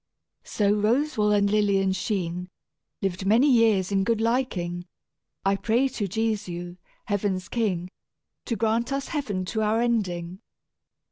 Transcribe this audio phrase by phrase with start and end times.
[0.45, 2.49] "So Roswal and Lilian sheen,
[3.03, 4.87] Lived many years in good liking.
[5.45, 7.87] I pray to Jesu, heaven's king,
[8.45, 10.41] To grant us heaven to our ending.